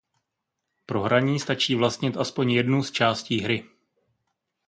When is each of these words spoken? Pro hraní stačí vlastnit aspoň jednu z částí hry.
Pro 0.85 1.01
hraní 1.01 1.39
stačí 1.39 1.75
vlastnit 1.75 2.17
aspoň 2.17 2.51
jednu 2.51 2.83
z 2.83 2.91
částí 2.91 3.39
hry. 3.41 3.65